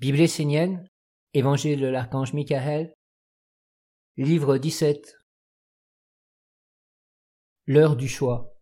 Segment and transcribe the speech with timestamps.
[0.00, 0.88] Bible essénienne,
[1.34, 2.96] Évangile de l'archange Michael,
[4.16, 5.14] livre 17.
[7.66, 8.58] L'heure du choix.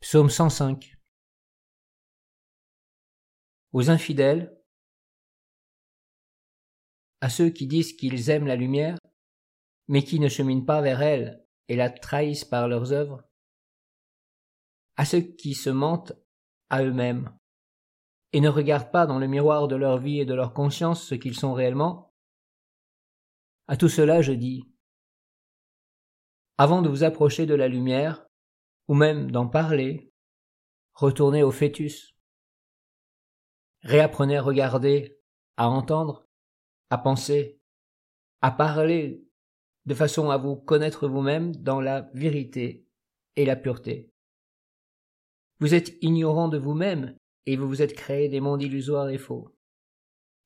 [0.00, 0.94] Psaume 105.
[3.72, 4.56] Aux infidèles,
[7.20, 8.96] à ceux qui disent qu'ils aiment la lumière,
[9.88, 13.24] mais qui ne cheminent pas vers elle et la trahissent par leurs œuvres,
[14.94, 16.12] à ceux qui se mentent
[16.70, 17.30] à eux-mêmes
[18.32, 21.14] et ne regardent pas dans le miroir de leur vie et de leur conscience ce
[21.14, 22.12] qu'ils sont réellement,
[23.68, 24.68] à tout cela je dis,
[26.58, 28.26] avant de vous approcher de la lumière,
[28.88, 30.12] ou même d'en parler,
[30.94, 32.14] retournez au fœtus.
[33.82, 35.18] Réapprenez à regarder,
[35.56, 36.26] à entendre,
[36.90, 37.60] à penser,
[38.40, 39.24] à parler,
[39.84, 42.86] de façon à vous connaître vous-même dans la vérité
[43.36, 44.10] et la pureté.
[45.58, 49.56] Vous êtes ignorant de vous-même et vous vous êtes créé des mondes illusoires et faux,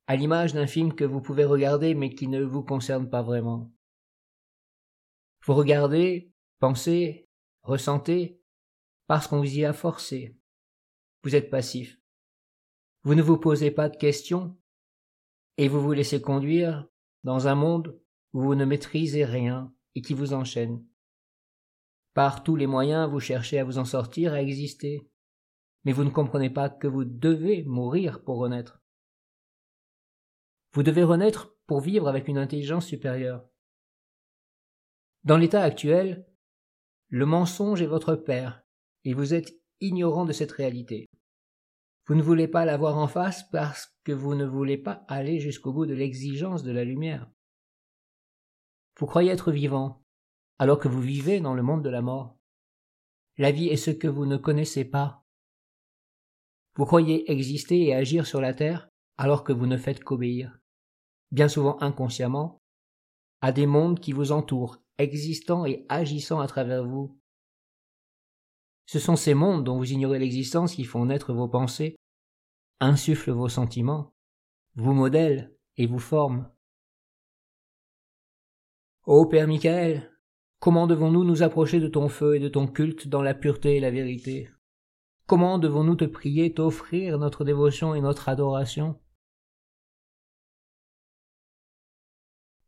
[0.07, 3.73] à l'image d'un film que vous pouvez regarder mais qui ne vous concerne pas vraiment.
[5.45, 7.29] Vous regardez, pensez,
[7.63, 8.41] ressentez,
[9.07, 10.37] parce qu'on vous y a forcé.
[11.25, 11.99] Vous êtes passif.
[13.03, 14.57] Vous ne vous posez pas de questions,
[15.57, 16.87] et vous vous laissez conduire
[17.25, 18.01] dans un monde
[18.33, 20.85] où vous ne maîtrisez rien et qui vous enchaîne.
[22.15, 25.09] Par tous les moyens, vous cherchez à vous en sortir, à exister.
[25.85, 28.83] Mais vous ne comprenez pas que vous devez mourir pour renaître.
[30.73, 33.45] Vous devez renaître pour vivre avec une intelligence supérieure.
[35.25, 36.27] Dans l'état actuel,
[37.09, 38.63] le mensonge est votre père,
[39.05, 41.07] et vous êtes ignorant de cette réalité.
[42.07, 45.39] Vous ne voulez pas la voir en face parce que vous ne voulez pas aller
[45.39, 47.31] jusqu'au bout de l'exigence de la lumière.
[48.99, 50.05] Vous croyez être vivant,
[50.61, 52.37] alors que vous vivez dans le monde de la mort.
[53.39, 55.25] La vie est ce que vous ne connaissez pas.
[56.75, 60.61] Vous croyez exister et agir sur la terre, alors que vous ne faites qu'obéir,
[61.31, 62.61] bien souvent inconsciemment,
[63.41, 67.19] à des mondes qui vous entourent, existant et agissant à travers vous.
[68.85, 71.97] Ce sont ces mondes dont vous ignorez l'existence qui font naître vos pensées,
[72.81, 74.13] insufflent vos sentiments,
[74.75, 76.53] vous modèlent et vous forment.
[79.07, 80.10] Ô Père Michael,
[80.61, 83.81] comment devons-nous nous approcher de ton feu et de ton culte dans la pureté et
[83.81, 84.51] la vérité?
[85.27, 89.01] Comment devons-nous te prier, t'offrir notre dévotion et notre adoration?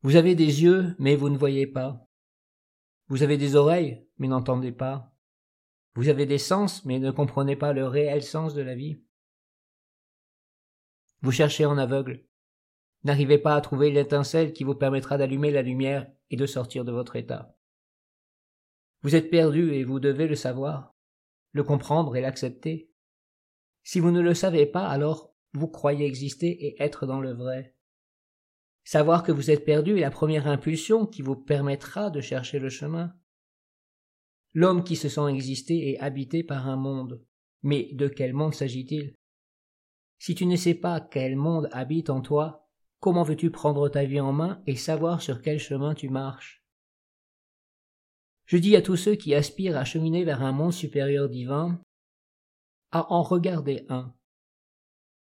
[0.00, 2.08] Vous avez des yeux, mais vous ne voyez pas.
[3.08, 5.12] Vous avez des oreilles, mais n'entendez pas.
[5.94, 9.02] Vous avez des sens, mais ne comprenez pas le réel sens de la vie.
[11.20, 12.24] Vous cherchez en aveugle.
[13.04, 16.92] N'arrivez pas à trouver l'étincelle qui vous permettra d'allumer la lumière et de sortir de
[16.92, 17.54] votre état.
[19.02, 20.94] Vous êtes perdu et vous devez le savoir,
[21.52, 22.90] le comprendre et l'accepter.
[23.82, 27.74] Si vous ne le savez pas, alors vous croyez exister et être dans le vrai.
[28.84, 32.68] Savoir que vous êtes perdu est la première impulsion qui vous permettra de chercher le
[32.68, 33.14] chemin.
[34.54, 37.24] L'homme qui se sent exister est habité par un monde.
[37.62, 39.14] Mais de quel monde s'agit-il?
[40.18, 42.62] Si tu ne sais pas quel monde habite en toi,
[43.02, 46.61] Comment veux-tu prendre ta vie en main et savoir sur quel chemin tu marches?
[48.46, 51.80] Je dis à tous ceux qui aspirent à cheminer vers un monde supérieur divin,
[52.90, 54.14] à en regarder un.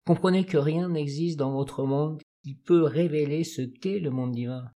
[0.06, 4.72] Comprenez que rien n'existe dans votre monde qui peut révéler ce qu'est le monde divin,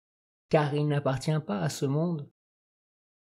[0.49, 2.29] car il n'appartient pas à ce monde.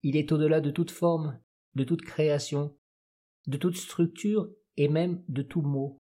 [0.01, 1.39] Il est au-delà de toute forme,
[1.75, 2.75] de toute création,
[3.47, 6.01] de toute structure et même de tout mot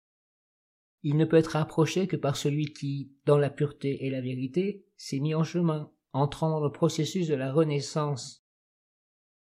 [1.03, 4.85] il ne peut être approché que par celui qui, dans la pureté et la vérité,
[4.95, 8.42] s'est mis en chemin, entrant dans le processus de la renaissance.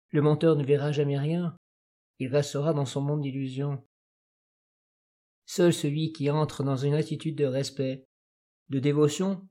[0.09, 1.55] Le menteur ne verra jamais rien,
[2.19, 3.83] il restera dans son monde d'illusions.
[5.45, 8.05] Seul celui qui entre dans une attitude de respect,
[8.69, 9.47] de dévotion,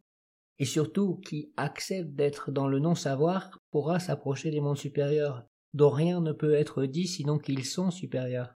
[0.58, 6.20] et surtout qui accepte d'être dans le non-savoir pourra s'approcher des mondes supérieurs, dont rien
[6.20, 8.54] ne peut être dit sinon qu'ils sont supérieurs.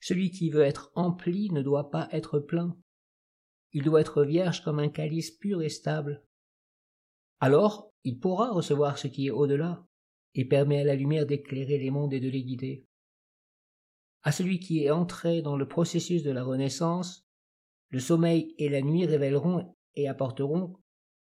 [0.00, 2.76] Celui qui veut être empli ne doit pas être plein.
[3.72, 6.24] Il doit être vierge comme un calice pur et stable.
[7.40, 9.84] Alors, il pourra recevoir ce qui est au-delà,
[10.34, 12.86] et permet à la lumière d'éclairer les mondes et de les guider.
[14.22, 17.26] À celui qui est entré dans le processus de la renaissance,
[17.88, 20.76] le sommeil et la nuit révéleront et apporteront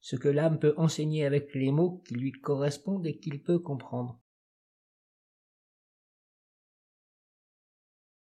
[0.01, 4.21] ce que l'âme peut enseigner avec les mots qui lui correspondent et qu'il peut comprendre.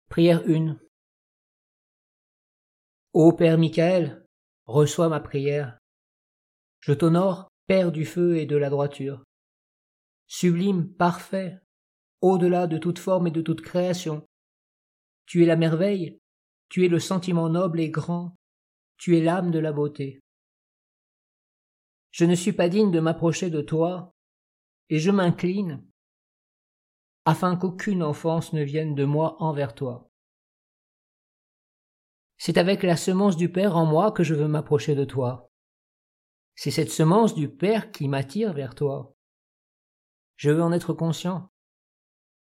[0.10, 0.78] Prière 1
[3.14, 4.26] Ô Père Michael,
[4.66, 5.78] reçois ma prière.
[6.80, 9.24] Je t'honore, Père du feu et de la droiture.
[10.32, 11.60] Sublime, parfait,
[12.22, 14.28] au-delà de toute forme et de toute création.
[15.26, 16.20] Tu es la merveille,
[16.70, 18.36] tu es le sentiment noble et grand,
[18.98, 20.22] tu es l'âme de la beauté.
[22.12, 24.14] Je ne suis pas digne de m'approcher de toi,
[24.90, 25.84] et je m'incline,
[27.26, 30.12] afin qu'aucune offense ne vienne de moi envers toi.
[32.38, 35.50] C'est avec la semence du Père en moi que je veux m'approcher de toi.
[36.54, 39.16] C'est cette semence du Père qui m'attire vers toi.
[40.40, 41.52] Je veux en être conscient.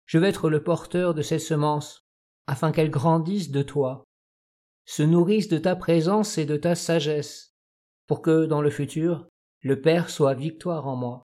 [0.05, 2.07] Je veux être le porteur de cette semence,
[2.47, 4.05] afin qu'elle grandisse de toi,
[4.85, 7.57] se nourrisse de ta présence et de ta sagesse,
[8.07, 9.31] pour que, dans le futur,
[9.63, 11.23] le Père soit victoire en moi.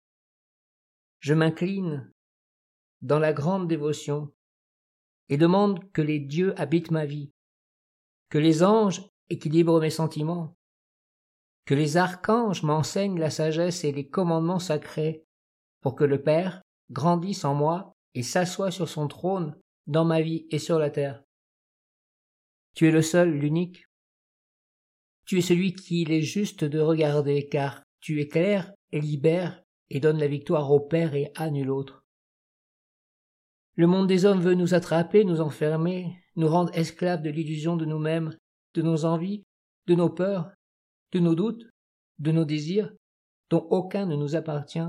[1.19, 2.11] Je m'incline
[3.03, 4.33] dans la grande dévotion
[5.27, 7.31] et demande que les dieux habitent ma vie,
[8.29, 10.57] que les anges équilibrent mes sentiments,
[11.65, 15.27] que les archanges m'enseignent la sagesse et les commandements sacrés,
[15.81, 19.55] pour que le Père grandisse en moi et s'assoie sur son trône
[19.87, 21.23] dans ma vie et sur la terre.
[22.75, 23.85] Tu es le seul, l'unique.
[25.25, 30.19] Tu es celui qu'il est juste de regarder, car tu éclaires et libères et donnes
[30.19, 32.03] la victoire au Père et à nul autre.
[33.75, 37.85] Le monde des hommes veut nous attraper, nous enfermer, nous rendre esclaves de l'illusion de
[37.85, 38.37] nous-mêmes,
[38.73, 39.43] de nos envies,
[39.87, 40.51] de nos peurs,
[41.11, 41.65] de nos doutes,
[42.19, 42.91] de nos désirs,
[43.49, 44.87] dont aucun ne nous appartient.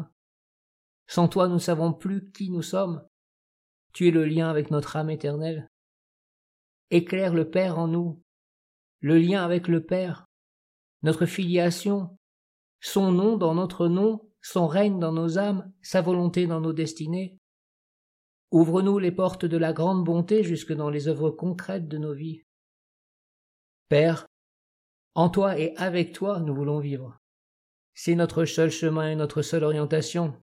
[1.11, 3.05] Sans toi, nous ne savons plus qui nous sommes.
[3.93, 5.69] Tu es le lien avec notre âme éternelle.
[6.93, 8.23] Éclaire le Père en nous,
[9.01, 10.27] le lien avec le Père,
[11.03, 12.17] notre filiation,
[12.81, 17.37] son nom dans notre nom, son règne dans nos âmes, sa volonté dans nos destinées.
[18.53, 22.45] Ouvre-nous les portes de la grande bonté jusque dans les œuvres concrètes de nos vies.
[23.89, 24.29] Père,
[25.17, 27.19] en toi et avec toi nous voulons vivre.
[27.95, 30.41] C'est notre seul chemin et notre seule orientation.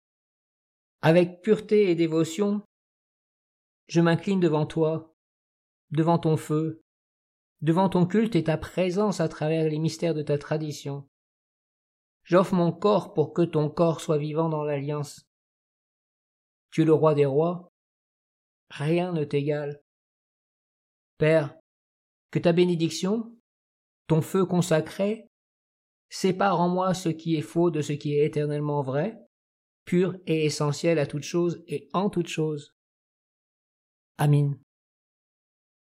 [1.01, 2.63] Avec pureté et dévotion,
[3.87, 5.15] je m'incline devant toi,
[5.91, 6.81] devant ton feu,
[7.61, 11.07] devant ton culte et ta présence à travers les mystères de ta tradition.
[12.23, 15.25] J'offre mon corps pour que ton corps soit vivant dans l'alliance.
[16.71, 17.71] Tu es le roi des rois,
[18.69, 19.81] rien ne t'égale.
[21.17, 21.55] Père,
[22.31, 23.33] que ta bénédiction,
[24.07, 25.27] ton feu consacré,
[26.09, 29.17] sépare en moi ce qui est faux de ce qui est éternellement vrai,
[29.87, 32.75] pur et essentiel à toute chose et en toute chose.
[34.19, 34.59] Amin.